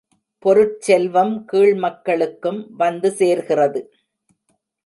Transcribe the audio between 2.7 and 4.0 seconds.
வந்து சேர்கிறது.